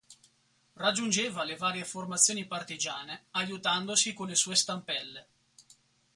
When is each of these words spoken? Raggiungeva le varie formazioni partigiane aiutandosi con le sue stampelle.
Raggiungeva 0.73 1.43
le 1.43 1.55
varie 1.57 1.85
formazioni 1.85 2.47
partigiane 2.47 3.25
aiutandosi 3.33 4.13
con 4.15 4.25
le 4.29 4.35
sue 4.35 4.55
stampelle. 4.55 5.27